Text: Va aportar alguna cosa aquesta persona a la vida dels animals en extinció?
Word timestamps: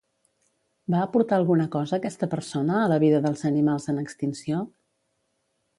Va 0.93 1.01
aportar 1.07 1.37
alguna 1.41 1.67
cosa 1.75 1.99
aquesta 1.99 2.31
persona 2.33 2.81
a 2.85 2.89
la 2.95 2.99
vida 3.05 3.21
dels 3.27 3.45
animals 3.53 3.87
en 3.95 4.05
extinció? 4.07 4.65